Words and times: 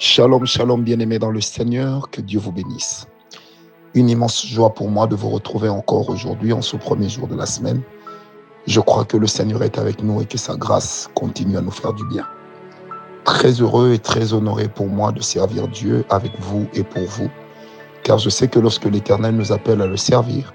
Shalom, 0.00 0.46
shalom, 0.46 0.84
bien-aimés 0.84 1.18
dans 1.18 1.32
le 1.32 1.40
Seigneur, 1.40 2.08
que 2.10 2.20
Dieu 2.20 2.38
vous 2.38 2.52
bénisse. 2.52 3.08
Une 3.94 4.08
immense 4.08 4.46
joie 4.46 4.72
pour 4.72 4.88
moi 4.88 5.08
de 5.08 5.16
vous 5.16 5.28
retrouver 5.28 5.68
encore 5.68 6.08
aujourd'hui 6.08 6.52
en 6.52 6.62
ce 6.62 6.76
premier 6.76 7.08
jour 7.08 7.26
de 7.26 7.34
la 7.34 7.46
semaine. 7.46 7.82
Je 8.68 8.78
crois 8.78 9.04
que 9.04 9.16
le 9.16 9.26
Seigneur 9.26 9.60
est 9.64 9.76
avec 9.76 10.00
nous 10.04 10.20
et 10.20 10.24
que 10.24 10.38
sa 10.38 10.54
grâce 10.54 11.10
continue 11.16 11.56
à 11.56 11.62
nous 11.62 11.72
faire 11.72 11.94
du 11.94 12.06
bien. 12.06 12.24
Très 13.24 13.50
heureux 13.60 13.92
et 13.92 13.98
très 13.98 14.32
honoré 14.32 14.68
pour 14.68 14.86
moi 14.86 15.10
de 15.10 15.20
servir 15.20 15.66
Dieu 15.66 16.04
avec 16.10 16.30
vous 16.38 16.68
et 16.74 16.84
pour 16.84 17.02
vous, 17.02 17.28
car 18.04 18.18
je 18.18 18.30
sais 18.30 18.46
que 18.46 18.60
lorsque 18.60 18.84
l'Éternel 18.84 19.34
nous 19.34 19.50
appelle 19.50 19.82
à 19.82 19.86
le 19.88 19.96
servir, 19.96 20.54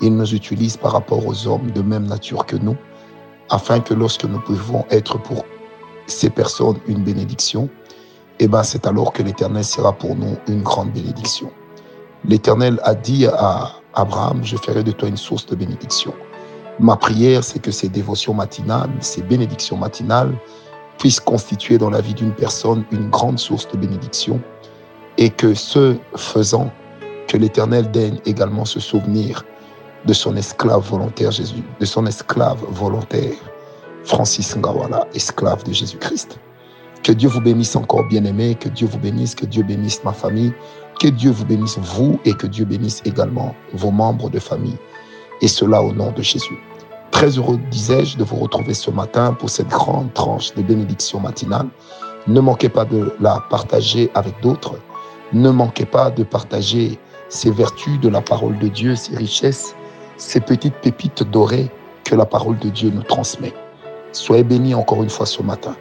il 0.00 0.16
nous 0.16 0.34
utilise 0.34 0.78
par 0.78 0.92
rapport 0.92 1.26
aux 1.26 1.46
hommes 1.46 1.70
de 1.72 1.82
même 1.82 2.06
nature 2.06 2.46
que 2.46 2.56
nous, 2.56 2.78
afin 3.50 3.80
que 3.80 3.92
lorsque 3.92 4.24
nous 4.24 4.40
pouvons 4.40 4.86
être 4.88 5.18
pour 5.18 5.44
ces 6.06 6.30
personnes 6.30 6.78
une 6.86 7.04
bénédiction, 7.04 7.68
eh 8.44 8.48
ben 8.48 8.64
c'est 8.64 8.88
alors 8.88 9.12
que 9.12 9.22
l'Éternel 9.22 9.62
sera 9.62 9.92
pour 9.92 10.16
nous 10.16 10.36
une 10.48 10.62
grande 10.62 10.90
bénédiction. 10.90 11.48
L'Éternel 12.24 12.80
a 12.82 12.92
dit 12.92 13.24
à 13.28 13.70
Abraham, 13.94 14.40
je 14.42 14.56
ferai 14.56 14.82
de 14.82 14.90
toi 14.90 15.08
une 15.08 15.16
source 15.16 15.46
de 15.46 15.54
bénédiction. 15.54 16.12
Ma 16.80 16.96
prière, 16.96 17.44
c'est 17.44 17.60
que 17.60 17.70
ces 17.70 17.88
dévotions 17.88 18.34
matinales, 18.34 18.90
ces 18.98 19.22
bénédictions 19.22 19.76
matinales 19.76 20.34
puissent 20.98 21.20
constituer 21.20 21.78
dans 21.78 21.90
la 21.90 22.00
vie 22.00 22.14
d'une 22.14 22.32
personne 22.32 22.84
une 22.90 23.10
grande 23.10 23.38
source 23.38 23.68
de 23.68 23.76
bénédiction 23.76 24.40
et 25.18 25.30
que 25.30 25.54
ce 25.54 25.94
faisant, 26.16 26.68
que 27.28 27.36
l'Éternel 27.36 27.92
daigne 27.92 28.18
également 28.26 28.64
se 28.64 28.80
souvenir 28.80 29.44
de 30.04 30.12
son 30.12 30.34
esclave 30.34 30.82
volontaire 30.82 31.30
Jésus, 31.30 31.62
de 31.78 31.84
son 31.86 32.06
esclave 32.06 32.58
volontaire 32.70 33.36
Francis 34.02 34.56
Ngawala, 34.56 35.06
esclave 35.14 35.62
de 35.62 35.72
Jésus-Christ. 35.72 36.40
Que 37.02 37.10
Dieu 37.10 37.28
vous 37.28 37.40
bénisse 37.40 37.74
encore, 37.74 38.04
bien-aimés, 38.04 38.54
que 38.54 38.68
Dieu 38.68 38.86
vous 38.86 38.98
bénisse, 38.98 39.34
que 39.34 39.44
Dieu 39.44 39.64
bénisse 39.64 40.04
ma 40.04 40.12
famille, 40.12 40.52
que 41.00 41.08
Dieu 41.08 41.32
vous 41.32 41.44
bénisse 41.44 41.76
vous 41.78 42.20
et 42.24 42.32
que 42.32 42.46
Dieu 42.46 42.64
bénisse 42.64 43.02
également 43.04 43.56
vos 43.72 43.90
membres 43.90 44.30
de 44.30 44.38
famille. 44.38 44.78
Et 45.40 45.48
cela 45.48 45.82
au 45.82 45.92
nom 45.92 46.12
de 46.12 46.22
Jésus. 46.22 46.56
Très 47.10 47.26
heureux, 47.30 47.58
disais-je, 47.72 48.16
de 48.16 48.22
vous 48.22 48.36
retrouver 48.36 48.72
ce 48.72 48.90
matin 48.92 49.32
pour 49.32 49.50
cette 49.50 49.66
grande 49.66 50.14
tranche 50.14 50.54
de 50.54 50.62
bénédiction 50.62 51.18
matinale. 51.18 51.66
Ne 52.28 52.40
manquez 52.40 52.68
pas 52.68 52.84
de 52.84 53.12
la 53.20 53.42
partager 53.50 54.08
avec 54.14 54.40
d'autres. 54.40 54.78
Ne 55.32 55.50
manquez 55.50 55.86
pas 55.86 56.10
de 56.12 56.22
partager 56.22 57.00
ces 57.28 57.50
vertus 57.50 57.98
de 57.98 58.08
la 58.10 58.20
parole 58.20 58.56
de 58.60 58.68
Dieu, 58.68 58.94
ces 58.94 59.16
richesses, 59.16 59.74
ces 60.18 60.38
petites 60.38 60.76
pépites 60.76 61.24
dorées 61.24 61.68
que 62.04 62.14
la 62.14 62.26
parole 62.26 62.58
de 62.60 62.68
Dieu 62.68 62.90
nous 62.94 63.02
transmet. 63.02 63.52
Soyez 64.12 64.44
bénis 64.44 64.74
encore 64.74 65.02
une 65.02 65.10
fois 65.10 65.26
ce 65.26 65.42
matin. 65.42 65.74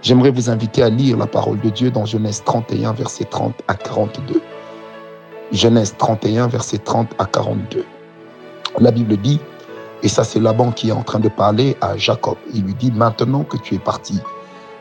J'aimerais 0.00 0.30
vous 0.30 0.48
inviter 0.48 0.82
à 0.82 0.90
lire 0.90 1.16
la 1.16 1.26
parole 1.26 1.58
de 1.60 1.70
Dieu 1.70 1.90
dans 1.90 2.04
Genèse 2.04 2.42
31, 2.44 2.92
verset 2.92 3.24
30 3.24 3.54
à 3.66 3.74
42. 3.74 4.40
Genèse 5.50 5.96
31, 5.98 6.46
verset 6.46 6.78
30 6.78 7.10
à 7.18 7.26
42. 7.26 7.84
La 8.78 8.92
Bible 8.92 9.16
dit, 9.16 9.40
et 10.04 10.08
ça 10.08 10.22
c'est 10.22 10.38
Laban 10.38 10.70
qui 10.70 10.90
est 10.90 10.92
en 10.92 11.02
train 11.02 11.18
de 11.18 11.28
parler 11.28 11.76
à 11.80 11.96
Jacob, 11.96 12.36
il 12.54 12.62
lui 12.62 12.74
dit, 12.74 12.92
maintenant 12.92 13.42
que 13.42 13.56
tu 13.56 13.74
es 13.74 13.78
parti, 13.80 14.20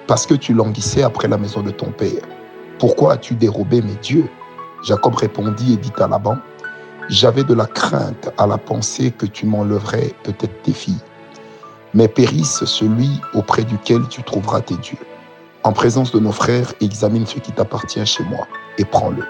parce 0.05 0.27
que 0.27 0.35
tu 0.35 0.53
languissais 0.53 1.01
après 1.01 1.27
la 1.27 1.39
maison 1.39 1.61
de 1.61 1.71
ton 1.71 1.91
père, 1.91 2.21
pourquoi 2.77 3.13
as-tu 3.13 3.33
dérobé 3.33 3.81
mes 3.81 3.95
dieux? 3.95 4.29
Jacob 4.83 5.15
répondit 5.15 5.73
et 5.73 5.77
dit 5.77 5.91
à 5.97 6.07
Laban, 6.07 6.37
j'avais 7.09 7.43
de 7.43 7.55
la 7.55 7.65
crainte 7.65 8.29
à 8.37 8.45
la 8.45 8.59
pensée 8.59 9.09
que 9.09 9.25
tu 9.25 9.47
m'enlèverais 9.47 10.13
peut-être 10.21 10.61
tes 10.61 10.73
filles 10.73 11.01
mais 11.97 12.07
périsse 12.07 12.63
celui 12.65 13.09
auprès 13.33 13.63
duquel 13.63 14.07
tu 14.07 14.21
trouveras 14.21 14.61
tes 14.61 14.77
dieux. 14.77 14.99
En 15.63 15.73
présence 15.73 16.11
de 16.11 16.19
nos 16.19 16.31
frères, 16.31 16.71
examine 16.79 17.25
ce 17.25 17.39
qui 17.39 17.51
t'appartient 17.51 18.05
chez 18.05 18.23
moi 18.25 18.47
et 18.77 18.85
prends-le. 18.85 19.23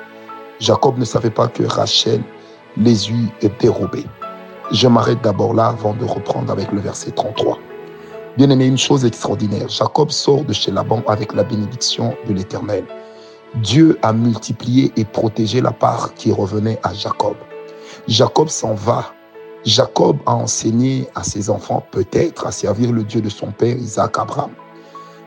Jacob 0.60 1.00
ne 1.00 1.06
savait 1.06 1.30
pas 1.30 1.48
que 1.48 1.64
Rachel 1.64 2.22
les 2.76 3.10
eut 3.10 3.30
dérobés. 3.62 4.06
Je 4.74 4.86
m'arrête 4.90 5.22
d'abord 5.22 5.54
là 5.54 5.68
avant 5.68 5.94
de 5.94 6.04
reprendre 6.04 6.52
avec 6.52 6.70
le 6.74 6.82
verset 6.82 7.12
33. 7.12 7.58
Bien 8.38 8.50
aimé, 8.50 8.66
une 8.66 8.78
chose 8.78 9.06
extraordinaire. 9.06 9.70
Jacob 9.70 10.12
sort 10.12 10.44
de 10.44 10.52
chez 10.52 10.72
Laban 10.72 11.02
avec 11.08 11.34
la 11.34 11.46
bénédiction 11.46 12.18
de 12.28 12.34
l'Éternel. 12.34 12.84
Dieu 13.56 13.98
a 14.02 14.12
multiplié 14.12 14.92
et 14.98 15.06
protégé 15.06 15.62
la 15.62 15.72
part 15.72 16.14
qui 16.16 16.34
revenait 16.34 16.80
à 16.84 16.94
Jacob. 16.94 17.38
Jacob 18.10 18.50
s'en 18.50 18.74
va 18.74 19.14
Jacob 19.68 20.20
a 20.26 20.34
enseigné 20.34 21.10
à 21.14 21.24
ses 21.24 21.50
enfants 21.50 21.84
peut-être 21.92 22.48
à 22.48 22.52
servir 22.52 22.94
le 22.94 23.04
Dieu 23.04 23.20
de 23.20 23.28
son 23.28 23.52
père 23.52 23.76
Isaac 23.76 24.18
Abraham. 24.18 24.52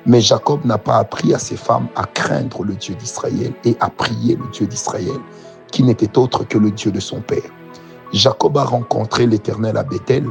Mais 0.06 0.22
Jacob 0.22 0.64
n'a 0.64 0.78
pas 0.78 0.96
appris 0.96 1.34
à 1.34 1.38
ses 1.38 1.58
femmes 1.58 1.88
à 1.94 2.04
craindre 2.06 2.64
le 2.64 2.72
Dieu 2.72 2.94
d'Israël 2.94 3.52
et 3.66 3.76
à 3.80 3.90
prier 3.90 4.36
le 4.36 4.48
Dieu 4.50 4.66
d'Israël, 4.66 5.20
qui 5.70 5.82
n'était 5.82 6.16
autre 6.16 6.44
que 6.44 6.56
le 6.56 6.70
Dieu 6.70 6.90
de 6.90 7.00
son 7.00 7.20
père. 7.20 7.50
Jacob 8.14 8.56
a 8.56 8.64
rencontré 8.64 9.26
l'Éternel 9.26 9.76
à 9.76 9.82
Bethel, 9.82 10.26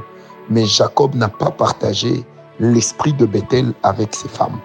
mais 0.50 0.66
Jacob 0.66 1.14
n'a 1.14 1.30
pas 1.30 1.52
partagé 1.52 2.26
l'esprit 2.60 3.14
de 3.14 3.28
Bethel 3.28 3.76
avec 3.84 4.16
ses 4.16 4.28
femmes, 4.28 4.60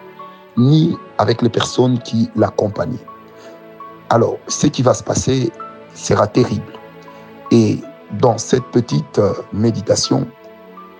ni 0.57 0.97
avec 1.19 1.43
les 1.43 1.51
personnes 1.51 1.99
qui 1.99 2.31
l'accompagnaient. 2.35 3.07
Alors, 4.09 4.39
ce 4.49 4.69
qui 4.69 4.81
va 4.81 4.95
se 4.95 5.03
passer 5.03 5.53
sera 5.95 6.27
terrible. 6.27 6.73
Et 7.51 7.79
dans 8.13 8.39
cette 8.39 8.65
petite 8.65 9.19
euh, 9.19 9.33
méditation, 9.53 10.27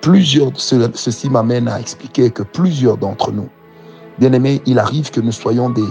plusieurs, 0.01 0.51
ceci 0.55 1.29
m'amène 1.29 1.67
à 1.67 1.79
expliquer 1.79 2.29
que 2.29 2.43
plusieurs 2.43 2.97
d'entre 2.97 3.31
nous, 3.31 3.49
bien 4.19 4.33
aimés, 4.33 4.61
il 4.65 4.79
arrive 4.79 5.11
que 5.11 5.21
nous 5.21 5.31
soyons 5.31 5.69
des 5.69 5.83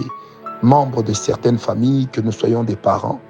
membres 0.63 1.03
de 1.03 1.13
certaines 1.13 1.59
familles, 1.59 2.09
que 2.13 2.21
nous 2.21 2.33
soyons 2.33 2.65
des 2.65 2.77
parents, 2.77 3.21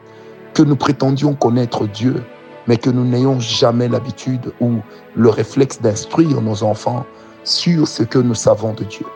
que 0.54 0.62
nous 0.62 0.76
prétendions 0.76 1.34
connaître 1.34 1.86
Dieu, 1.86 2.22
mais 2.66 2.76
que 2.76 2.90
nous 2.90 3.04
n'ayons 3.04 3.40
jamais 3.40 3.88
l'habitude 3.88 4.52
ou 4.60 4.76
le 5.16 5.28
réflexe 5.28 5.80
d'instruire 5.80 6.40
nos 6.40 6.62
enfants 6.62 7.04
sur 7.42 7.86
ce 7.86 8.02
que 8.02 8.18
nous 8.18 8.34
savons 8.34 8.72
de 8.72 8.84
Dieu. 8.84 9.06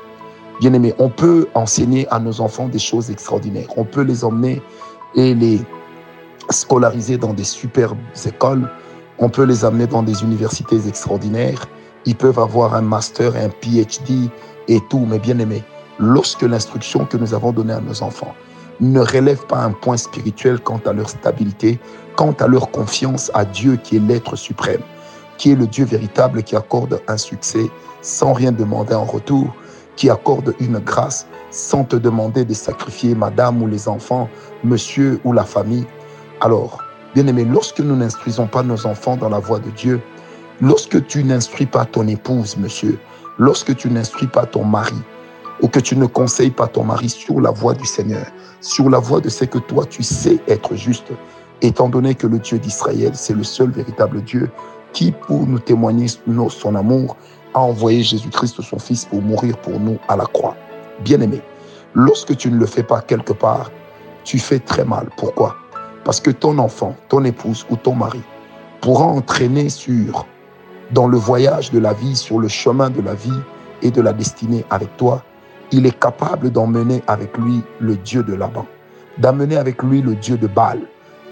Bien 0.61 0.73
aimés, 0.73 0.95
on 0.99 1.09
peut 1.09 1.47
enseigner 1.55 2.07
à 2.11 2.19
nos 2.19 2.41
enfants 2.41 2.69
des 2.69 2.81
choses 2.81 3.11
extraordinaires. 3.11 3.69
On 3.77 3.85
peut 3.85 4.03
les 4.03 4.25
emmener 4.25 4.61
et 5.15 5.35
les 5.35 5.61
scolarisés 6.51 7.19
dans 7.19 7.35
des 7.35 7.45
superbes 7.45 7.99
écoles. 8.27 8.69
On 9.19 9.29
peut 9.29 9.45
les 9.45 9.65
amener 9.65 9.87
dans 9.87 10.03
des 10.03 10.23
universités 10.23 10.87
extraordinaires. 10.87 11.67
Ils 12.07 12.17
peuvent 12.17 12.39
avoir 12.39 12.75
un 12.75 12.83
master, 12.83 13.35
un 13.37 13.49
PhD 13.49 14.31
et 14.69 14.81
tout. 14.89 15.07
Mais 15.09 15.19
bien 15.19 15.39
aimé, 15.39 15.63
lorsque 15.99 16.43
l'instruction 16.43 17.05
que 17.05 17.17
nous 17.17 17.35
avons 17.35 17.53
donnée 17.53 17.73
à 17.73 17.81
nos 17.81 18.03
enfants 18.03 18.35
ne 18.81 19.01
relève 19.01 19.45
pas 19.47 19.59
un 19.59 19.73
point 19.73 19.97
spirituel 19.97 20.61
quant 20.61 20.81
à 20.87 20.93
leur 20.93 21.09
stabilité, 21.09 21.81
quant 22.17 22.35
à 22.39 22.47
leur 22.47 22.71
confiance 22.71 23.31
à 23.35 23.45
Dieu 23.45 23.77
qui 23.77 23.97
est 23.97 24.01
l'être 24.01 24.37
suprême, 24.37 24.83
qui 25.37 25.53
est 25.53 25.57
le 25.57 25.67
Dieu 25.67 25.85
véritable 25.85 26.43
qui 26.43 26.55
accorde 26.55 27.01
un 27.09 27.17
succès 27.17 27.69
sans 28.03 28.33
rien 28.33 28.53
demander 28.53 28.95
en 28.95 29.05
retour, 29.05 29.53
qui 29.97 30.11
accorde 30.11 30.55
une 30.61 30.79
grâce 30.79 31.27
sans 31.51 31.83
te 31.83 31.97
demander 31.97 32.45
de 32.45 32.55
sacrifier 32.55 33.15
madame 33.15 33.61
ou 33.63 33.67
les 33.67 33.89
enfants, 33.89 34.29
monsieur 34.63 35.19
ou 35.25 35.33
la 35.33 35.45
famille, 35.45 35.87
alors, 36.41 36.79
bien-aimé, 37.15 37.45
lorsque 37.45 37.81
nous 37.81 37.97
n'instruisons 37.97 38.47
pas 38.47 38.63
nos 38.63 38.87
enfants 38.87 39.17
dans 39.17 39.29
la 39.29 39.41
voie 39.41 39.59
de 39.59 39.71
Dieu, 39.71 40.01
lorsque 40.61 41.07
tu 41.07 41.25
n'instruis 41.25 41.67
pas 41.67 41.85
ton 41.85 42.07
épouse, 42.07 42.57
monsieur, 42.57 42.99
lorsque 43.39 43.75
tu 43.77 43.91
n'instruis 43.91 44.29
pas 44.29 44.47
ton 44.47 44.65
mari, 44.65 44.95
ou 45.61 45.69
que 45.69 45.81
tu 45.81 45.97
ne 45.97 46.07
conseilles 46.07 46.53
pas 46.53 46.69
ton 46.69 46.85
mari 46.85 47.09
sur 47.09 47.41
la 47.41 47.51
voie 47.51 47.75
du 47.75 47.85
Seigneur, 47.85 48.27
sur 48.61 48.89
la 48.89 49.01
voie 49.01 49.21
de 49.21 49.29
ce 49.29 49.45
que 49.45 49.59
toi 49.59 49.85
tu 49.85 50.05
sais 50.05 50.39
être 50.47 50.77
juste, 50.77 51.09
étant 51.61 51.89
donné 51.89 52.15
que 52.15 52.29
le 52.29 52.39
Dieu 52.39 52.59
d'Israël, 52.59 53.11
c'est 53.15 53.35
le 53.35 53.43
seul 53.43 53.71
véritable 53.71 54.23
Dieu 54.23 54.51
qui, 54.93 55.11
pour 55.11 55.47
nous 55.47 55.59
témoigner 55.59 56.07
son 56.09 56.75
amour, 56.77 57.17
a 57.55 57.61
envoyé 57.61 58.03
Jésus-Christ, 58.03 58.63
son 58.63 58.79
Fils, 58.79 59.05
pour 59.07 59.23
mourir 59.23 59.57
pour 59.59 59.81
nous 59.81 59.99
à 60.09 60.17
la 60.17 60.27
croix. 60.27 60.55
Bien-aimé, 61.01 61.43
lorsque 61.95 62.37
tu 62.37 62.51
ne 62.51 62.59
le 62.59 62.67
fais 62.67 62.85
pas 62.85 63.01
quelque 63.01 63.33
part, 63.33 63.73
tu 64.25 64.39
fais 64.39 64.61
très 64.61 64.85
mal. 64.85 65.09
Pourquoi? 65.17 65.57
Parce 66.09 66.23
que 66.23 66.31
ton 66.31 66.57
enfant, 66.57 66.97
ton 67.11 67.23
épouse 67.25 67.67
ou 67.69 67.77
ton 67.77 67.95
mari 67.95 68.23
pourra 68.81 69.05
entraîner 69.05 69.69
sur, 69.69 70.25
dans 70.91 71.07
le 71.07 71.19
voyage 71.19 71.71
de 71.71 71.79
la 71.79 71.93
vie, 71.93 72.17
sur 72.17 72.39
le 72.39 72.49
chemin 72.49 72.89
de 72.89 73.03
la 73.03 73.13
vie 73.13 73.39
et 73.83 73.91
de 73.91 74.01
la 74.01 74.15
destinée 74.15 74.65
avec 74.71 74.97
toi, 74.97 75.23
il 75.71 75.85
est 75.85 76.01
capable 76.01 76.49
d'emmener 76.51 77.03
avec 77.09 77.37
lui 77.37 77.61
le 77.79 77.97
Dieu 77.97 78.23
de 78.23 78.33
Laban, 78.33 78.65
d'amener 79.19 79.59
avec 79.59 79.83
lui 79.83 80.01
le 80.01 80.15
Dieu 80.15 80.39
de 80.39 80.47
Baal, 80.47 80.81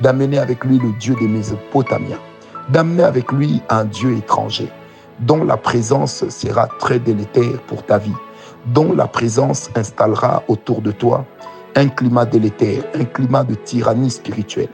d'amener 0.01 0.37
avec 0.37 0.63
lui 0.63 0.79
le 0.79 0.93
Dieu 1.01 1.17
des 1.19 1.27
Mésopotamiens, 1.27 2.21
d'amener 2.69 3.05
avec 3.05 3.33
lui 3.33 3.63
un 3.71 3.87
Dieu 3.87 4.15
étranger, 4.15 4.71
dont 5.21 5.43
la 5.43 5.57
présence 5.57 6.29
sera 6.29 6.69
très 6.81 6.99
délétère 6.99 7.63
pour 7.67 7.83
ta 7.83 7.97
vie, 7.97 8.13
dont 8.67 8.93
la 8.93 9.07
présence 9.07 9.71
installera 9.75 10.43
autour 10.49 10.83
de 10.83 10.93
toi 10.93 11.25
un 11.77 11.89
climat 11.89 12.25
délétère, 12.25 12.83
un 12.95 13.05
climat 13.05 13.45
de 13.45 13.55
tyrannie 13.55 14.11
spirituelle, 14.11 14.71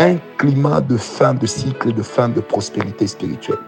un 0.00 0.16
climat 0.36 0.80
de 0.80 0.96
fin 0.96 1.32
de 1.32 1.46
cycle, 1.46 1.92
de 1.94 2.02
fin 2.02 2.28
de 2.28 2.40
prospérité 2.40 3.06
spirituelle. 3.06 3.58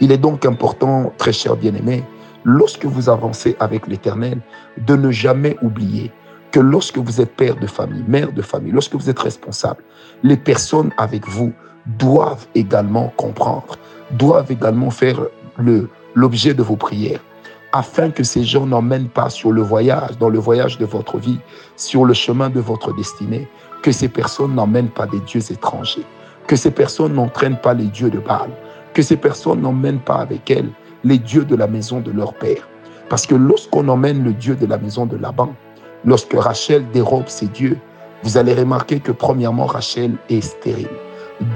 Il 0.00 0.10
est 0.10 0.18
donc 0.18 0.46
important, 0.46 1.12
très 1.18 1.32
cher 1.32 1.54
bien-aimé, 1.54 2.02
lorsque 2.42 2.86
vous 2.86 3.08
avancez 3.10 3.56
avec 3.60 3.86
l'Éternel, 3.86 4.40
de 4.78 4.96
ne 4.96 5.10
jamais 5.10 5.56
oublier 5.62 6.10
que 6.50 6.60
lorsque 6.60 6.98
vous 6.98 7.20
êtes 7.20 7.36
père 7.36 7.56
de 7.56 7.66
famille, 7.66 8.04
mère 8.08 8.32
de 8.32 8.42
famille, 8.42 8.72
lorsque 8.72 8.94
vous 8.94 9.10
êtes 9.10 9.18
responsable, 9.18 9.82
les 10.22 10.36
personnes 10.36 10.92
avec 10.96 11.28
vous 11.28 11.52
doivent 11.98 12.46
également 12.54 13.12
comprendre, 13.16 13.76
doivent 14.12 14.50
également 14.50 14.90
faire 14.90 15.20
l'objet 16.14 16.54
de 16.54 16.62
vos 16.62 16.76
prières, 16.76 17.20
afin 17.74 18.10
que 18.10 18.22
ces 18.22 18.44
gens 18.44 18.66
n'emmènent 18.66 19.08
pas 19.08 19.28
sur 19.28 19.50
le 19.50 19.60
voyage, 19.60 20.16
dans 20.20 20.28
le 20.28 20.38
voyage 20.38 20.78
de 20.78 20.84
votre 20.84 21.18
vie, 21.18 21.40
sur 21.74 22.04
le 22.04 22.14
chemin 22.14 22.48
de 22.48 22.60
votre 22.60 22.94
destinée, 22.94 23.48
que 23.82 23.90
ces 23.90 24.06
personnes 24.08 24.54
n'emmènent 24.54 24.90
pas 24.90 25.08
des 25.08 25.18
dieux 25.18 25.42
étrangers, 25.50 26.06
que 26.46 26.54
ces 26.54 26.70
personnes 26.70 27.14
n'entraînent 27.14 27.60
pas 27.60 27.74
les 27.74 27.86
dieux 27.86 28.10
de 28.10 28.20
Baal, 28.20 28.50
que 28.94 29.02
ces 29.02 29.16
personnes 29.16 29.62
n'emmènent 29.62 29.98
pas 29.98 30.18
avec 30.18 30.48
elles 30.52 30.70
les 31.02 31.18
dieux 31.18 31.44
de 31.44 31.56
la 31.56 31.66
maison 31.66 31.98
de 31.98 32.12
leur 32.12 32.34
père. 32.34 32.68
Parce 33.08 33.26
que 33.26 33.34
lorsqu'on 33.34 33.88
emmène 33.88 34.22
le 34.22 34.34
dieu 34.34 34.54
de 34.54 34.66
la 34.66 34.78
maison 34.78 35.04
de 35.04 35.16
Laban, 35.16 35.52
lorsque 36.04 36.34
Rachel 36.34 36.88
dérobe 36.92 37.26
ses 37.26 37.46
dieux, 37.46 37.76
vous 38.22 38.38
allez 38.38 38.54
remarquer 38.54 39.00
que 39.00 39.10
premièrement, 39.10 39.66
Rachel 39.66 40.12
est 40.30 40.42
stérile. 40.42 40.88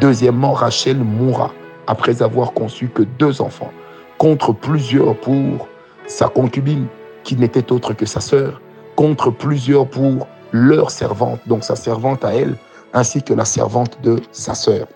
Deuxièmement, 0.01 0.53
Rachel 0.53 0.99
mourra 0.99 1.53
après 1.87 2.23
avoir 2.23 2.55
conçu 2.55 2.89
que 2.89 3.05
deux 3.05 3.41
enfants, 3.41 3.71
contre 4.19 4.53
plusieurs 4.53 5.15
pour 5.15 5.69
sa 6.09 6.29
concubine, 6.29 6.87
qui 7.23 7.37
n'était 7.37 7.71
autre 7.71 7.93
que 7.93 8.07
sa 8.07 8.21
sœur, 8.21 8.61
contre 8.97 9.31
plusieurs 9.31 9.87
pour 9.87 10.27
leur 10.53 10.91
servante, 10.91 11.41
donc 11.47 11.63
sa 11.63 11.77
servante 11.77 12.25
à 12.25 12.35
elle, 12.35 12.57
ainsi 12.95 13.23
que 13.23 13.35
la 13.35 13.45
servante 13.45 13.99
de 14.03 14.21
sa 14.33 14.55
sœur. 14.55 14.89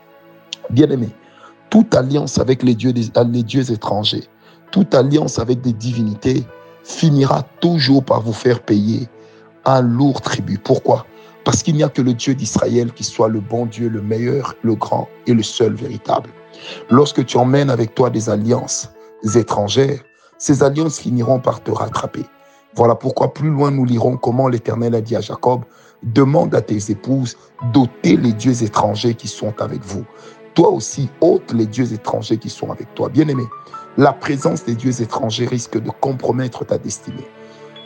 Bien-aimé, 0.70 1.10
toute 1.70 1.94
alliance 1.94 2.38
avec 2.38 2.62
les 2.62 2.74
dieux, 2.74 2.92
les 2.92 3.42
dieux 3.42 3.70
étrangers, 3.70 4.24
toute 4.70 4.94
alliance 4.94 5.38
avec 5.38 5.60
des 5.60 5.72
divinités 5.72 6.44
finira 6.84 7.42
toujours 7.60 8.04
par 8.04 8.22
vous 8.22 8.32
faire 8.32 8.60
payer 8.60 9.08
un 9.64 9.82
lourd 9.82 10.20
tribut. 10.20 10.58
Pourquoi? 10.58 11.06
Parce 11.44 11.62
qu'il 11.62 11.76
n'y 11.76 11.82
a 11.82 11.88
que 11.88 12.02
le 12.02 12.14
Dieu 12.14 12.34
d'Israël 12.34 12.92
qui 12.92 13.04
soit 13.04 13.28
le 13.28 13.40
bon 13.40 13.66
Dieu, 13.66 13.88
le 13.88 14.00
meilleur, 14.00 14.54
le 14.62 14.74
grand 14.74 15.08
et 15.26 15.34
le 15.34 15.42
seul 15.42 15.74
véritable. 15.74 16.30
Lorsque 16.90 17.24
tu 17.26 17.36
emmènes 17.36 17.70
avec 17.70 17.94
toi 17.94 18.10
des 18.10 18.30
alliances 18.30 18.90
étrangères, 19.34 20.00
ces 20.42 20.64
alliances 20.64 20.98
finiront 20.98 21.38
par 21.38 21.62
te 21.62 21.70
rattraper. 21.70 22.24
Voilà 22.74 22.96
pourquoi 22.96 23.32
plus 23.32 23.50
loin 23.50 23.70
nous 23.70 23.84
lirons 23.84 24.16
comment 24.16 24.48
l'Éternel 24.48 24.96
a 24.96 25.00
dit 25.00 25.14
à 25.14 25.20
Jacob, 25.20 25.62
demande 26.02 26.52
à 26.56 26.60
tes 26.60 26.90
épouses 26.90 27.36
d'ôter 27.72 28.16
les 28.16 28.32
dieux 28.32 28.64
étrangers 28.64 29.14
qui 29.14 29.28
sont 29.28 29.54
avec 29.60 29.84
vous. 29.84 30.04
Toi 30.54 30.70
aussi, 30.70 31.08
ôte 31.20 31.52
les 31.52 31.66
dieux 31.66 31.92
étrangers 31.92 32.38
qui 32.38 32.50
sont 32.50 32.72
avec 32.72 32.92
toi. 32.94 33.08
Bien-aimé, 33.08 33.44
la 33.96 34.12
présence 34.12 34.64
des 34.64 34.74
dieux 34.74 35.00
étrangers 35.00 35.46
risque 35.46 35.80
de 35.80 35.90
compromettre 36.00 36.66
ta 36.66 36.76
destinée 36.76 37.28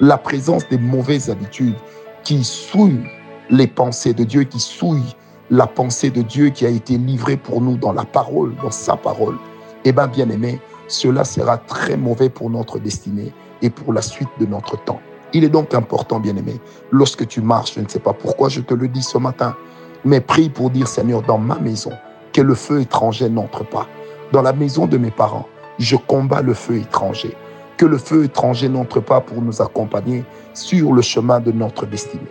la 0.01 0.19
présence 0.19 0.67
des 0.69 0.79
mauvaises 0.79 1.31
habitudes 1.31 1.77
qui 2.25 2.43
souillent 2.43 3.07
les 3.51 3.67
pensées 3.67 4.13
de 4.13 4.25
Dieu, 4.25 4.45
qui 4.45 4.61
souillent 4.61 5.15
la 5.51 5.67
pensée 5.67 6.11
de 6.11 6.23
Dieu 6.23 6.49
qui 6.49 6.67
a 6.67 6.71
été 6.71 6.97
livrée 6.99 7.37
pour 7.37 7.61
nous 7.61 7.77
dans 7.77 7.93
la 7.93 8.05
parole, 8.05 8.55
dans 8.63 8.71
sa 8.71 8.97
parole, 8.97 9.37
eh 9.85 9.93
bien, 9.93 10.07
bien 10.09 10.29
aimé, 10.29 10.61
cela 10.89 11.25
sera 11.25 11.59
très 11.59 11.97
mauvais 11.97 12.29
pour 12.29 12.51
notre 12.51 12.79
destinée 12.79 13.33
et 13.63 13.71
pour 13.71 13.93
la 13.93 14.03
suite 14.03 14.29
de 14.39 14.47
notre 14.47 14.83
temps. 14.85 15.01
Il 15.33 15.45
est 15.45 15.49
donc 15.49 15.75
important, 15.75 16.21
bien 16.21 16.37
aimé, 16.37 16.61
lorsque 16.91 17.27
tu 17.27 17.41
marches, 17.41 17.75
je 17.75 17.81
ne 17.81 17.89
sais 17.89 17.99
pas 17.99 18.13
pourquoi 18.13 18.49
je 18.49 18.61
te 18.61 18.75
le 18.75 18.89
dis 18.89 19.03
ce 19.03 19.19
matin, 19.19 19.57
mais 20.05 20.21
prie 20.21 20.49
pour 20.49 20.71
dire, 20.71 20.87
Seigneur, 20.87 21.23
dans 21.23 21.39
ma 21.39 21.59
maison, 21.59 21.93
que 22.33 22.41
le 22.41 22.55
feu 22.55 22.81
étranger 22.81 23.29
n'entre 23.29 23.65
pas. 23.65 23.89
Dans 24.33 24.43
la 24.43 24.53
maison 24.53 24.87
de 24.87 24.99
mes 24.99 25.11
parents, 25.11 25.49
je 25.79 25.97
combats 25.97 26.43
le 26.43 26.55
feu 26.55 26.77
étranger 26.77 27.35
que 27.77 27.87
le 27.87 27.99
feu 27.99 28.25
étranger 28.25 28.69
n'entre 28.69 29.01
pas 29.01 29.21
pour 29.21 29.43
nous 29.43 29.61
accompagner 29.61 30.25
sur 30.55 30.93
le 30.93 31.03
chemin 31.03 31.41
de 31.41 31.53
notre 31.53 31.87
destinée. 31.87 32.23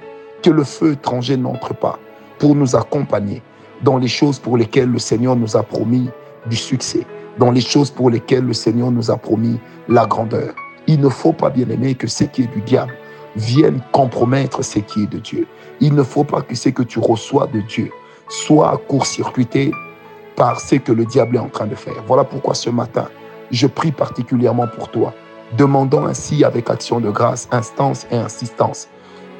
Que 0.42 0.50
le 0.50 0.64
feu 0.64 0.94
étranger 0.94 1.38
n'entre 1.38 1.74
pas 1.74 2.00
pour 2.40 2.56
nous 2.56 2.76
accompagner 2.76 3.42
dans 3.84 3.98
les 3.98 4.08
choses 4.08 4.40
pour 4.40 4.58
lesquelles 4.58 4.90
le 4.90 5.00
Seigneur 5.00 5.36
nous 5.36 5.56
a 5.56 5.64
promis 5.64 6.10
du 6.48 6.56
succès, 6.56 7.06
dans 7.38 7.52
les 7.52 7.62
choses 7.62 7.92
pour 7.92 8.10
lesquelles 8.10 8.46
le 8.46 8.54
Seigneur 8.54 8.92
nous 8.92 9.12
a 9.12 9.18
promis 9.18 9.60
la 9.88 10.06
grandeur. 10.06 10.54
Il 10.88 11.02
ne 11.02 11.10
faut 11.10 11.34
pas, 11.34 11.50
bien 11.50 11.70
aimer, 11.70 11.96
que 11.96 12.08
ce 12.08 12.24
qui 12.24 12.44
est 12.44 12.54
du 12.54 12.62
diable 12.62 12.94
vienne 13.36 13.82
compromettre 13.92 14.64
ce 14.64 14.80
qui 14.80 15.04
est 15.04 15.12
de 15.12 15.20
Dieu. 15.20 15.48
Il 15.82 15.94
ne 15.96 16.04
faut 16.04 16.24
pas 16.24 16.42
que 16.42 16.56
ce 16.56 16.70
que 16.70 16.84
tu 16.84 17.00
reçois 17.00 17.48
de 17.48 17.60
Dieu 17.62 17.90
soit 18.30 18.82
court-circuité 18.88 19.72
par 20.36 20.60
ce 20.60 20.76
que 20.76 20.92
le 20.92 21.06
diable 21.06 21.36
est 21.36 21.40
en 21.40 21.50
train 21.50 21.68
de 21.68 21.76
faire. 21.76 22.04
Voilà 22.08 22.24
pourquoi 22.24 22.54
ce 22.54 22.70
matin, 22.70 23.08
je 23.52 23.68
prie 23.68 23.92
particulièrement 23.92 24.68
pour 24.68 24.90
toi 24.90 25.14
demandant 25.58 26.06
ainsi 26.06 26.44
avec 26.44 26.70
action 26.70 27.00
de 27.00 27.10
grâce, 27.10 27.48
instance 27.52 28.08
et 28.12 28.16
insistance 28.16 28.88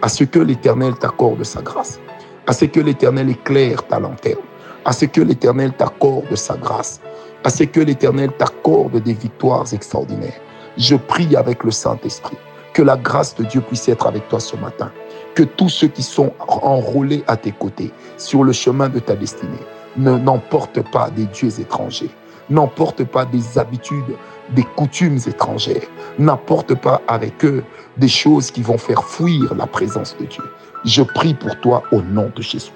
à 0.02 0.10
ce 0.10 0.24
que 0.24 0.40
l'Éternel 0.40 0.94
t'accorde 0.96 1.44
sa 1.44 1.62
grâce, 1.62 2.00
à 2.48 2.54
ce 2.54 2.66
que 2.66 2.80
l'Éternel 2.80 3.30
éclaire 3.30 3.86
ta 3.88 4.00
lanterne, 4.00 4.42
à 4.86 4.92
ce 4.92 5.06
que 5.06 5.22
l'Éternel 5.22 5.74
t'accorde 5.74 6.36
sa 6.36 6.56
grâce, 6.58 7.02
à 7.46 7.50
ce 7.50 7.64
que 7.64 7.80
l'Éternel 7.80 8.32
t'accorde 8.38 9.02
des 9.02 9.14
victoires 9.14 9.72
extraordinaires. 9.72 10.42
Je 10.78 10.96
prie 10.96 11.36
avec 11.36 11.64
le 11.64 11.70
Saint-Esprit 11.70 12.38
que 12.74 12.82
la 12.82 12.98
grâce 12.98 13.36
de 13.36 13.44
Dieu 13.44 13.62
puisse 13.62 13.88
être 13.88 14.08
avec 14.08 14.28
toi 14.28 14.40
ce 14.40 14.58
matin, 14.58 14.92
que 15.36 15.44
tous 15.44 15.70
ceux 15.70 15.88
qui 15.88 16.04
sont 16.04 16.34
enrôlés 16.40 17.24
à 17.28 17.38
tes 17.38 17.52
côtés 17.52 17.94
sur 18.18 18.44
le 18.44 18.52
chemin 18.52 18.90
de 18.90 19.00
ta 19.00 19.16
destinée 19.16 19.52
ne 19.96 20.18
n'emportent 20.18 20.82
pas 20.92 21.12
des 21.12 21.26
dieux 21.26 21.60
étrangers, 21.60 22.10
n'emportent 22.50 23.06
pas 23.06 23.26
des 23.26 23.60
habitudes 23.60 24.18
des 24.50 24.64
coutumes 24.64 25.20
étrangères. 25.28 25.88
N'apporte 26.20 26.76
pas 26.76 27.02
avec 27.08 27.46
eux 27.46 27.64
des 27.98 28.08
choses 28.08 28.52
qui 28.52 28.62
vont 28.62 28.78
faire 28.78 29.04
fuir 29.04 29.54
la 29.56 29.68
présence 29.68 30.16
de 30.20 30.26
Dieu. 30.26 30.44
Je 30.84 31.04
prie 31.04 31.34
pour 31.34 31.60
toi 31.62 31.84
au 31.92 32.02
nom 32.02 32.32
de 32.36 32.42
Jésus. 32.42 32.72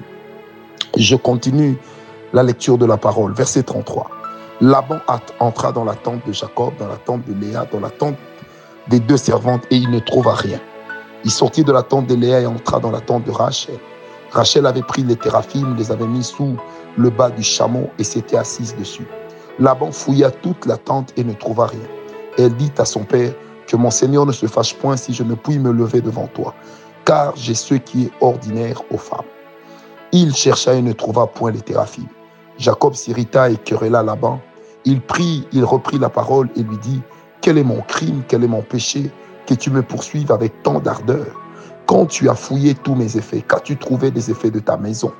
Je 0.97 1.15
continue 1.15 1.77
la 2.33 2.43
lecture 2.43 2.77
de 2.77 2.85
la 2.85 2.97
parole. 2.97 3.33
Verset 3.33 3.63
33. 3.63 4.18
Laban 4.61 4.99
entra 5.39 5.71
dans 5.71 5.85
la 5.85 5.95
tente 5.95 6.25
de 6.27 6.33
Jacob, 6.33 6.73
dans 6.77 6.87
la 6.87 6.97
tente 6.97 7.25
de 7.25 7.33
Léa, 7.33 7.65
dans 7.71 7.79
la 7.79 7.89
tente 7.89 8.17
des 8.89 8.99
deux 8.99 9.17
servantes 9.17 9.63
et 9.71 9.77
il 9.77 9.89
ne 9.89 9.99
trouva 9.99 10.33
rien. 10.33 10.59
Il 11.23 11.31
sortit 11.31 11.63
de 11.63 11.71
la 11.71 11.83
tente 11.83 12.07
de 12.07 12.15
Léa 12.15 12.41
et 12.41 12.45
entra 12.45 12.79
dans 12.79 12.91
la 12.91 12.99
tente 12.99 13.23
de 13.23 13.31
Rachel. 13.31 13.77
Rachel 14.31 14.65
avait 14.65 14.81
pris 14.81 15.03
les 15.03 15.15
théraphim, 15.15 15.75
les 15.77 15.91
avait 15.91 16.07
mis 16.07 16.23
sous 16.23 16.57
le 16.97 17.09
bas 17.09 17.29
du 17.29 17.43
chameau 17.43 17.89
et 17.97 18.03
s'était 18.03 18.37
assise 18.37 18.75
dessus. 18.75 19.07
Laban 19.59 19.91
fouilla 19.91 20.29
toute 20.29 20.65
la 20.65 20.77
tente 20.77 21.13
et 21.17 21.23
ne 21.23 21.33
trouva 21.33 21.67
rien. 21.67 21.87
Elle 22.37 22.55
dit 22.55 22.71
à 22.77 22.85
son 22.85 23.03
père, 23.03 23.33
que 23.69 23.75
mon 23.75 23.91
Seigneur 23.91 24.25
ne 24.25 24.31
se 24.31 24.47
fâche 24.47 24.73
point 24.73 24.97
si 24.97 25.13
je 25.13 25.23
ne 25.23 25.35
puis 25.35 25.59
me 25.59 25.71
lever 25.71 26.01
devant 26.01 26.27
toi, 26.27 26.55
car 27.05 27.35
j'ai 27.35 27.53
ce 27.53 27.75
qui 27.75 28.05
est 28.05 28.11
ordinaire 28.19 28.81
aux 28.91 28.97
femmes. 28.97 29.25
Il 30.11 30.35
chercha 30.35 30.73
et 30.73 30.81
ne 30.81 30.91
trouva 30.91 31.27
point 31.27 31.51
les 31.51 31.61
théraphim. 31.61 32.07
Jacob 32.57 32.95
s'irrita 32.95 33.51
et 33.51 33.57
querella 33.57 34.01
Laban. 34.01 34.41
Il 34.85 35.01
prit, 35.01 35.47
il 35.51 35.65
reprit 35.65 35.99
la 35.99 36.09
parole 36.09 36.49
et 36.55 36.63
lui 36.63 36.77
dit, 36.77 37.01
quel 37.41 37.57
est 37.57 37.63
mon 37.63 37.81
crime, 37.81 38.23
quel 38.27 38.43
est 38.43 38.47
mon 38.47 38.61
péché, 38.61 39.11
que 39.45 39.53
tu 39.53 39.71
me 39.71 39.81
poursuives 39.81 40.31
avec 40.31 40.63
tant 40.63 40.79
d'ardeur? 40.79 41.27
Quand 41.85 42.05
tu 42.05 42.29
as 42.29 42.35
fouillé 42.35 42.75
tous 42.75 42.95
mes 42.95 43.17
effets, 43.17 43.41
qu'as-tu 43.41 43.77
trouvé 43.77 44.11
des 44.11 44.29
effets 44.29 44.51
de 44.51 44.59
ta 44.59 44.77
maison? 44.77 45.11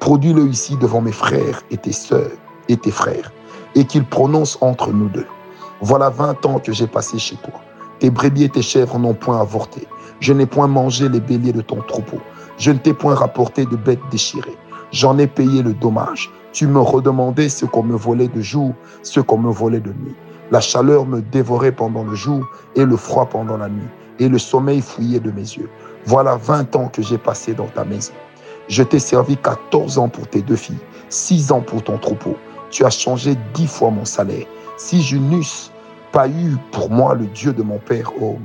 Produis-le 0.00 0.48
ici 0.48 0.76
devant 0.76 1.00
mes 1.00 1.12
frères 1.12 1.62
et 1.70 1.76
tes 1.76 1.92
sœurs 1.92 2.32
et 2.68 2.76
tes 2.76 2.90
frères 2.90 3.32
et 3.74 3.84
qu'il 3.84 4.04
prononce 4.04 4.58
entre 4.60 4.92
nous 4.92 5.08
deux. 5.08 5.26
Voilà 5.80 6.10
vingt 6.10 6.44
ans 6.46 6.58
que 6.58 6.72
j'ai 6.72 6.86
passé 6.86 7.18
chez 7.18 7.36
toi. 7.36 7.60
Tes 8.00 8.10
brebis 8.10 8.44
et 8.44 8.48
tes 8.48 8.62
chèvres 8.62 8.98
n'ont 8.98 9.14
point 9.14 9.40
avorté. 9.40 9.86
Je 10.20 10.32
n'ai 10.32 10.46
point 10.46 10.66
mangé 10.66 11.08
les 11.08 11.20
béliers 11.20 11.52
de 11.52 11.60
ton 11.60 11.80
troupeau. 11.82 12.18
Je 12.58 12.70
ne 12.70 12.78
t'ai 12.78 12.92
point 12.92 13.14
rapporté 13.14 13.64
de 13.64 13.76
bêtes 13.76 14.00
déchirées. 14.10 14.56
J'en 14.92 15.18
ai 15.18 15.26
payé 15.26 15.62
le 15.62 15.72
dommage. 15.72 16.30
Tu 16.52 16.66
me 16.66 16.80
redemandais 16.80 17.48
ce 17.48 17.64
qu'on 17.64 17.82
me 17.82 17.96
volait 17.96 18.28
de 18.28 18.40
jour, 18.40 18.74
ce 19.02 19.20
qu'on 19.20 19.38
me 19.38 19.50
volait 19.50 19.80
de 19.80 19.90
nuit. 19.90 20.16
La 20.50 20.60
chaleur 20.60 21.06
me 21.06 21.20
dévorait 21.20 21.72
pendant 21.72 22.02
le 22.02 22.14
jour 22.14 22.44
et 22.74 22.84
le 22.84 22.96
froid 22.96 23.26
pendant 23.26 23.56
la 23.56 23.68
nuit, 23.68 23.88
et 24.18 24.28
le 24.28 24.38
sommeil 24.38 24.80
fouillait 24.80 25.20
de 25.20 25.30
mes 25.30 25.42
yeux. 25.42 25.70
Voilà 26.06 26.36
vingt 26.36 26.74
ans 26.74 26.88
que 26.88 27.02
j'ai 27.02 27.18
passé 27.18 27.54
dans 27.54 27.68
ta 27.68 27.84
maison. 27.84 28.12
Je 28.68 28.82
t'ai 28.82 28.98
servi 28.98 29.36
quatorze 29.36 29.96
ans 29.96 30.08
pour 30.08 30.26
tes 30.26 30.42
deux 30.42 30.56
filles, 30.56 30.84
six 31.08 31.52
ans 31.52 31.60
pour 31.60 31.84
ton 31.84 31.98
troupeau 31.98 32.36
tu 32.70 32.84
as 32.84 32.90
changé 32.90 33.36
dix 33.54 33.66
fois 33.66 33.90
mon 33.90 34.04
salaire. 34.04 34.46
Si 34.76 35.02
je 35.02 35.16
n'eusse 35.16 35.70
pas 36.12 36.28
eu 36.28 36.56
pour 36.72 36.90
moi 36.90 37.14
le 37.14 37.26
Dieu 37.26 37.52
de 37.52 37.62
mon 37.62 37.78
Père, 37.78 38.10
oh 38.20 38.38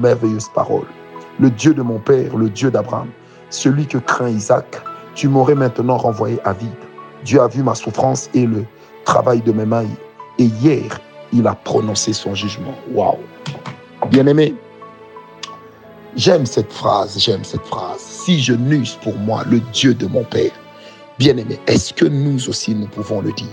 merveilleuse 0.00 0.48
parole, 0.54 0.86
le 1.38 1.50
Dieu 1.50 1.74
de 1.74 1.82
mon 1.82 1.98
Père, 1.98 2.36
le 2.36 2.48
Dieu 2.48 2.70
d'Abraham, 2.70 3.08
celui 3.50 3.86
que 3.86 3.98
craint 3.98 4.28
Isaac, 4.28 4.80
tu 5.14 5.28
m'aurais 5.28 5.54
maintenant 5.54 5.96
renvoyé 5.96 6.38
à 6.44 6.52
vide. 6.52 6.70
Dieu 7.24 7.40
a 7.40 7.48
vu 7.48 7.62
ma 7.62 7.74
souffrance 7.74 8.30
et 8.34 8.46
le 8.46 8.64
travail 9.04 9.40
de 9.42 9.52
mes 9.52 9.66
mains. 9.66 9.86
Et 10.38 10.44
hier, 10.44 11.00
il 11.32 11.46
a 11.46 11.54
prononcé 11.54 12.12
son 12.12 12.34
jugement. 12.34 12.74
Waouh! 12.92 13.18
Bien-aimé, 14.10 14.54
j'aime 16.16 16.46
cette 16.46 16.72
phrase, 16.72 17.18
j'aime 17.18 17.44
cette 17.44 17.66
phrase. 17.66 18.00
Si 18.00 18.40
je 18.40 18.54
n'eusse 18.54 18.98
pour 19.02 19.16
moi 19.16 19.42
le 19.48 19.60
Dieu 19.72 19.94
de 19.94 20.06
mon 20.06 20.24
Père, 20.24 20.52
Bien-aimé, 21.18 21.60
est-ce 21.68 21.94
que 21.94 22.06
nous 22.06 22.48
aussi 22.48 22.74
nous 22.74 22.88
pouvons 22.88 23.20
le 23.20 23.32
dire? 23.32 23.46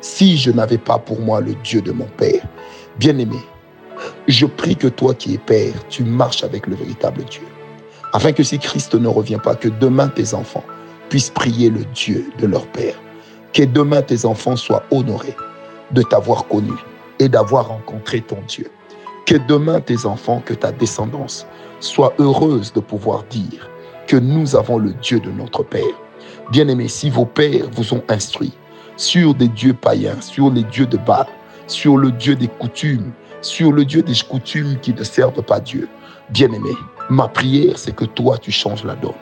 Si 0.00 0.38
je 0.38 0.50
n'avais 0.50 0.78
pas 0.78 0.98
pour 0.98 1.20
moi 1.20 1.42
le 1.42 1.54
Dieu 1.56 1.82
de 1.82 1.92
mon 1.92 2.06
Père, 2.16 2.42
bien-aimé, 2.98 3.36
je 4.28 4.46
prie 4.46 4.76
que 4.76 4.88
toi 4.88 5.12
qui 5.12 5.34
es 5.34 5.38
Père, 5.38 5.74
tu 5.90 6.04
marches 6.04 6.42
avec 6.42 6.66
le 6.66 6.74
véritable 6.74 7.24
Dieu. 7.24 7.42
afin 8.14 8.32
que 8.32 8.42
si 8.42 8.58
Christ 8.58 8.94
ne 8.94 9.08
revient 9.08 9.38
pas, 9.42 9.54
que 9.54 9.68
demain 9.68 10.08
tes 10.08 10.32
enfants 10.32 10.64
puissent 11.08 11.30
prier 11.30 11.70
le 11.70 11.84
Dieu 11.94 12.30
de 12.38 12.46
leur 12.46 12.66
Père. 12.68 12.94
Que 13.52 13.62
demain 13.62 14.02
tes 14.02 14.24
enfants 14.24 14.56
soient 14.56 14.84
honorés 14.90 15.36
de 15.92 16.02
t'avoir 16.02 16.46
connu 16.46 16.72
et 17.18 17.28
d'avoir 17.28 17.68
rencontré 17.68 18.20
ton 18.20 18.38
Dieu. 18.46 18.70
Que 19.24 19.36
demain 19.36 19.80
tes 19.80 20.06
enfants, 20.06 20.42
que 20.44 20.54
ta 20.54 20.72
descendance 20.72 21.46
soit 21.80 22.14
heureuse 22.18 22.72
de 22.72 22.80
pouvoir 22.80 23.24
dire 23.24 23.68
que 24.06 24.16
nous 24.16 24.54
avons 24.54 24.78
le 24.78 24.92
Dieu 24.94 25.20
de 25.20 25.30
notre 25.30 25.62
Père. 25.62 25.82
Bien-aimés, 26.52 26.88
si 26.88 27.10
vos 27.10 27.24
pères 27.26 27.68
vous 27.72 27.94
ont 27.94 28.02
instruit 28.08 28.52
sur 28.96 29.34
des 29.34 29.48
dieux 29.48 29.74
païens, 29.74 30.20
sur 30.20 30.50
les 30.50 30.62
dieux 30.62 30.86
de 30.86 30.96
Baal, 30.96 31.26
sur 31.66 31.96
le 31.96 32.12
Dieu 32.12 32.36
des 32.36 32.48
coutumes, 32.48 33.12
sur 33.40 33.72
le 33.72 33.84
Dieu 33.84 34.02
des 34.02 34.14
coutumes 34.28 34.78
qui 34.80 34.94
ne 34.94 35.02
servent 35.02 35.42
pas 35.42 35.60
Dieu, 35.60 35.88
bien-aimé, 36.30 36.70
ma 37.10 37.28
prière, 37.28 37.78
c'est 37.78 37.94
que 37.94 38.04
toi, 38.04 38.38
tu 38.38 38.50
changes 38.52 38.84
la 38.84 38.94
donne. 38.94 39.12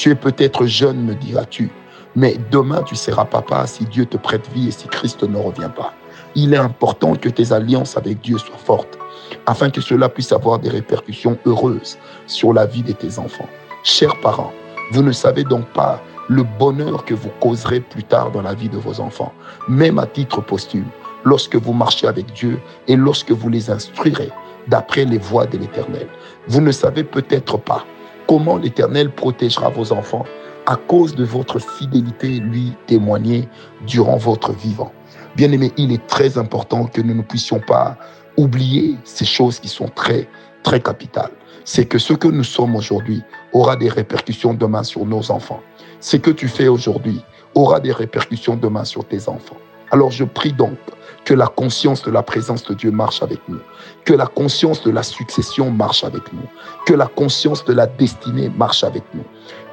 Tu 0.00 0.08
es 0.08 0.14
peut-être 0.14 0.64
jeune, 0.64 1.04
me 1.04 1.14
diras-tu, 1.14 1.70
mais 2.16 2.38
demain, 2.50 2.82
tu 2.84 2.96
seras 2.96 3.26
papa 3.26 3.66
si 3.66 3.84
Dieu 3.84 4.06
te 4.06 4.16
prête 4.16 4.50
vie 4.54 4.68
et 4.68 4.70
si 4.70 4.88
Christ 4.88 5.24
ne 5.24 5.36
revient 5.36 5.68
pas. 5.76 5.92
Il 6.34 6.54
est 6.54 6.56
important 6.56 7.14
que 7.16 7.28
tes 7.28 7.52
alliances 7.52 7.98
avec 7.98 8.22
Dieu 8.22 8.38
soient 8.38 8.56
fortes, 8.56 8.98
afin 9.44 9.68
que 9.68 9.82
cela 9.82 10.08
puisse 10.08 10.32
avoir 10.32 10.58
des 10.58 10.70
répercussions 10.70 11.36
heureuses 11.44 11.98
sur 12.26 12.54
la 12.54 12.64
vie 12.64 12.82
de 12.82 12.92
tes 12.92 13.18
enfants. 13.18 13.46
Chers 13.84 14.18
parents, 14.22 14.54
vous 14.90 15.02
ne 15.02 15.12
savez 15.12 15.44
donc 15.44 15.66
pas 15.74 16.02
le 16.30 16.44
bonheur 16.58 17.04
que 17.04 17.12
vous 17.12 17.30
causerez 17.38 17.80
plus 17.80 18.04
tard 18.04 18.30
dans 18.30 18.40
la 18.40 18.54
vie 18.54 18.70
de 18.70 18.78
vos 18.78 19.00
enfants, 19.00 19.34
même 19.68 19.98
à 19.98 20.06
titre 20.06 20.40
posthume, 20.40 20.88
lorsque 21.24 21.56
vous 21.56 21.74
marchez 21.74 22.06
avec 22.06 22.32
Dieu 22.32 22.58
et 22.88 22.96
lorsque 22.96 23.32
vous 23.32 23.50
les 23.50 23.68
instruirez 23.68 24.30
d'après 24.66 25.04
les 25.04 25.18
voies 25.18 25.44
de 25.44 25.58
l'Éternel. 25.58 26.08
Vous 26.48 26.62
ne 26.62 26.72
savez 26.72 27.04
peut-être 27.04 27.58
pas 27.58 27.84
comment 28.30 28.58
l'Éternel 28.58 29.10
protégera 29.10 29.70
vos 29.70 29.92
enfants 29.92 30.24
à 30.66 30.76
cause 30.76 31.16
de 31.16 31.24
votre 31.24 31.58
fidélité 31.58 32.28
lui 32.28 32.74
témoignée 32.86 33.48
durant 33.88 34.18
votre 34.18 34.52
vivant. 34.52 34.92
Bien-aimé, 35.34 35.72
il 35.76 35.90
est 35.90 36.06
très 36.06 36.38
important 36.38 36.84
que 36.84 37.00
nous 37.00 37.14
ne 37.14 37.22
puissions 37.22 37.58
pas 37.58 37.98
oublier 38.36 38.96
ces 39.02 39.24
choses 39.24 39.58
qui 39.58 39.66
sont 39.66 39.88
très, 39.88 40.28
très 40.62 40.78
capitales. 40.78 41.32
C'est 41.64 41.86
que 41.86 41.98
ce 41.98 42.12
que 42.12 42.28
nous 42.28 42.44
sommes 42.44 42.76
aujourd'hui 42.76 43.20
aura 43.52 43.74
des 43.74 43.88
répercussions 43.88 44.54
demain 44.54 44.84
sur 44.84 45.04
nos 45.06 45.32
enfants. 45.32 45.60
Ce 45.98 46.16
que 46.16 46.30
tu 46.30 46.46
fais 46.46 46.68
aujourd'hui 46.68 47.20
aura 47.56 47.80
des 47.80 47.90
répercussions 47.90 48.54
demain 48.54 48.84
sur 48.84 49.04
tes 49.04 49.28
enfants. 49.28 49.58
Alors 49.90 50.10
je 50.10 50.24
prie 50.24 50.52
donc 50.52 50.78
que 51.24 51.34
la 51.34 51.46
conscience 51.46 52.02
de 52.02 52.10
la 52.10 52.22
présence 52.22 52.64
de 52.64 52.74
Dieu 52.74 52.90
marche 52.90 53.22
avec 53.22 53.40
nous, 53.48 53.60
que 54.04 54.14
la 54.14 54.26
conscience 54.26 54.82
de 54.82 54.90
la 54.90 55.02
succession 55.02 55.70
marche 55.70 56.04
avec 56.04 56.32
nous, 56.32 56.42
que 56.86 56.94
la 56.94 57.06
conscience 57.06 57.64
de 57.64 57.72
la 57.72 57.86
destinée 57.86 58.48
marche 58.48 58.84
avec 58.84 59.02
nous, 59.14 59.24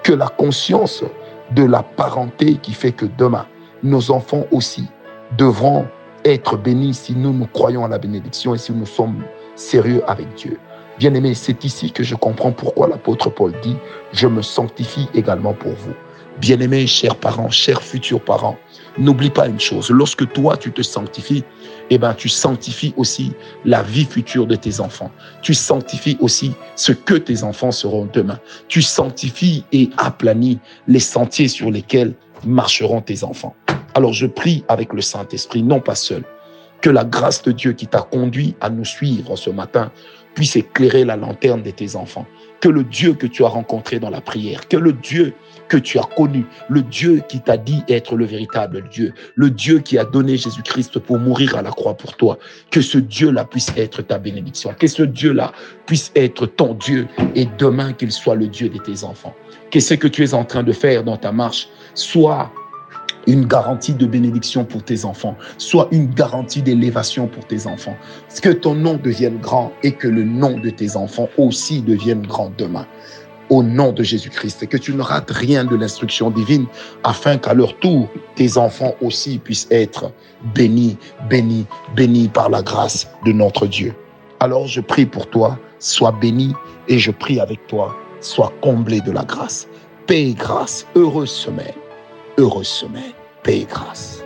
que 0.04 0.14
la 0.14 0.28
conscience 0.28 1.04
de 1.52 1.64
la 1.64 1.84
parenté 1.84 2.56
qui 2.56 2.74
fait 2.74 2.92
que 2.92 3.06
demain, 3.18 3.46
nos 3.84 4.12
enfants 4.12 4.46
aussi 4.52 4.86
devront 5.38 5.88
être 6.26 6.58
bénis 6.58 6.94
si 6.94 7.16
nous 7.16 7.32
nous 7.32 7.48
croyons 7.48 7.86
à 7.86 7.88
la 7.88 7.98
bénédiction 7.98 8.54
et 8.54 8.58
si 8.58 8.72
nous 8.74 8.86
sommes 8.86 9.24
sérieux 9.56 10.04
avec 10.08 10.34
Dieu. 10.36 10.60
Bien-aimé, 11.00 11.36
c'est 11.36 11.64
ici 11.64 11.92
que 11.92 12.04
je 12.04 12.16
comprends 12.16 12.52
pourquoi 12.52 12.88
l'apôtre 12.88 13.30
Paul 13.30 13.54
dit, 13.62 13.78
je 14.14 14.28
me 14.28 14.42
sanctifie 14.42 15.08
également 15.14 15.54
pour 15.54 15.72
vous. 15.72 15.94
Bien-aimés, 16.40 16.86
chers 16.86 17.16
parents, 17.16 17.50
chers 17.50 17.82
futurs 17.82 18.22
parents, 18.22 18.58
n'oublie 19.00 19.32
pas 19.32 19.48
une 19.48 19.60
chose. 19.60 19.90
Lorsque 19.90 20.32
toi, 20.34 20.56
tu 20.56 20.72
te 20.72 20.84
sanctifies, 20.84 21.44
eh 21.90 21.98
ben, 21.98 22.14
tu 22.14 22.30
sanctifies 22.30 22.94
aussi 22.96 23.32
la 23.66 23.82
vie 23.82 24.06
future 24.06 24.46
de 24.46 24.56
tes 24.56 24.80
enfants. 24.80 25.12
Tu 25.42 25.56
sanctifies 25.56 26.18
aussi 26.20 26.52
ce 26.76 26.92
que 26.92 27.16
tes 27.16 27.44
enfants 27.44 27.72
seront 27.72 28.08
demain. 28.12 28.40
Tu 28.68 28.84
sanctifies 28.84 29.64
et 29.72 29.90
aplanis 29.98 30.60
les 30.88 31.00
sentiers 31.00 31.48
sur 31.48 31.72
lesquels 31.72 32.14
marcheront 32.46 33.02
tes 33.02 33.24
enfants. 33.24 33.56
Alors 33.96 34.14
je 34.14 34.28
prie 34.28 34.64
avec 34.68 34.94
le 34.94 35.02
Saint-Esprit, 35.02 35.64
non 35.64 35.80
pas 35.80 35.96
seul, 35.96 36.24
que 36.82 36.92
la 36.92 37.04
grâce 37.04 37.42
de 37.42 37.52
Dieu 37.52 37.74
qui 37.74 37.88
t'a 37.88 38.02
conduit 38.02 38.56
à 38.62 38.70
nous 38.70 38.86
suivre 38.86 39.36
ce 39.36 39.50
matin 39.50 39.92
puisse 40.36 40.56
éclairer 40.56 41.04
la 41.04 41.16
lanterne 41.16 41.64
de 41.64 41.72
tes 41.72 41.96
enfants. 41.96 42.28
Que 42.62 42.70
le 42.70 42.84
Dieu 42.84 43.14
que 43.14 43.26
tu 43.26 43.44
as 43.44 43.48
rencontré 43.48 44.00
dans 44.00 44.12
la 44.12 44.22
prière, 44.22 44.68
que 44.68 44.78
le 44.78 44.94
Dieu 44.94 45.34
que 45.68 45.78
tu 45.78 46.00
as 46.00 46.08
connu, 46.16 46.46
le 46.70 46.82
Dieu 46.82 47.22
qui 47.28 47.40
t'a 47.40 47.58
dit 47.58 47.84
être 47.90 48.16
le 48.16 48.26
véritable 48.26 48.84
Dieu, 48.90 49.14
le 49.36 49.50
Dieu 49.50 49.80
qui 49.80 49.98
a 49.98 50.06
donné 50.06 50.38
Jésus-Christ 50.38 51.00
pour 51.00 51.20
mourir 51.20 51.56
à 51.56 51.62
la 51.62 51.72
croix 51.72 51.96
pour 51.96 52.16
toi, 52.16 52.38
que 52.72 52.82
ce 52.82 52.98
Dieu-là 52.98 53.46
puisse 53.46 53.72
être 53.78 54.02
ta 54.02 54.18
bénédiction, 54.18 54.74
que 54.78 54.88
ce 54.88 55.04
Dieu-là 55.04 55.52
puisse 55.86 56.12
être 56.16 56.46
ton 56.46 56.74
Dieu 56.74 57.08
et 57.36 57.48
demain 57.58 57.94
qu'il 57.94 58.12
soit 58.12 58.36
le 58.36 58.48
Dieu 58.48 58.70
de 58.70 58.78
tes 58.78 59.04
enfants. 59.04 59.36
Que 59.72 59.80
ce 59.80 59.94
que 59.94 60.08
tu 60.08 60.24
es 60.24 60.34
en 60.34 60.46
train 60.46 60.64
de 60.64 60.72
faire 60.72 61.04
dans 61.04 61.18
ta 61.18 61.32
marche? 61.32 61.68
Soit 61.94 62.52
une 63.28 63.46
garantie 63.46 63.94
de 63.94 64.06
bénédiction 64.06 64.64
pour 64.64 64.84
tes 64.84 65.04
enfants, 65.04 65.36
soit 65.58 65.90
une 65.92 66.08
garantie 66.14 66.62
d'élévation 66.62 67.28
pour 67.28 67.46
tes 67.46 67.68
enfants. 67.68 67.98
Que 68.42 68.50
ton 68.50 68.74
nom 68.74 68.96
devienne 68.96 69.38
grand 69.40 69.74
et 69.84 69.92
que 69.92 70.08
le 70.08 70.24
nom 70.24 70.58
de 70.58 70.70
tes 70.70 70.96
enfants 70.96 71.28
aussi 71.38 71.82
devienne 71.82 72.26
grand 72.26 72.52
demain. 72.58 72.88
Au 73.50 73.64
nom 73.64 73.92
de 73.94 74.04
Jésus-Christ, 74.04 74.68
que 74.68 74.78
tu 74.78 74.94
ne 74.94 75.02
rates 75.02 75.32
rien 75.32 75.64
de 75.64 75.76
l'instruction 75.76 76.30
divine 76.30 76.66
afin 77.04 77.38
qu'à 77.38 77.54
leur 77.54 77.78
tour, 77.80 78.10
tes 78.36 78.58
enfants 78.58 78.96
aussi 79.02 79.38
puissent 79.38 79.68
être 79.72 80.12
bénis, 80.54 80.98
bénis, 81.30 81.66
bénis 81.96 82.28
par 82.28 82.50
la 82.50 82.62
grâce 82.62 83.08
de 83.26 83.32
notre 83.32 83.68
Dieu. 83.68 83.94
Alors 84.40 84.68
je 84.68 84.82
prie 84.82 85.06
pour 85.06 85.30
toi, 85.30 85.58
sois 85.80 86.12
béni 86.12 86.54
et 86.88 87.00
je 87.00 87.12
prie 87.12 87.40
avec 87.40 87.66
toi, 87.68 87.96
sois 88.20 88.52
comblé 88.62 89.02
de 89.02 89.12
la 89.12 89.24
grâce. 89.24 89.68
Paix 90.06 90.30
et 90.30 90.34
grâce, 90.34 90.86
heureuse 90.96 91.32
semaine 91.32 91.74
heureuse 92.38 92.68
semaine. 92.68 93.14
Paix 93.44 93.62
et 93.62 93.66
grâce. 93.66 94.17